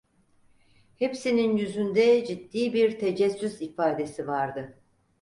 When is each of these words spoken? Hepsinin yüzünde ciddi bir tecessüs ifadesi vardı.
Hepsinin 0.95 1.57
yüzünde 1.57 2.25
ciddi 2.25 2.73
bir 2.73 2.99
tecessüs 2.99 3.61
ifadesi 3.61 4.27
vardı. 4.27 4.79